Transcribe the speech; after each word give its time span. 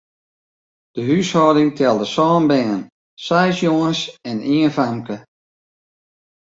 De 0.93 1.01
húshâlding 1.07 1.71
telde 1.77 2.05
sân 2.15 2.41
bern, 2.49 2.79
seis 3.25 3.55
jonges 3.61 4.01
en 4.29 4.37
ien 4.53 4.71
famke. 4.77 5.15